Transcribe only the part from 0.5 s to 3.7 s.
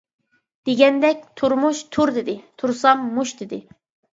دېگەندەك تۇرمۇش «تۇر» دېدى، تۇرسام «مۇش» دېدى.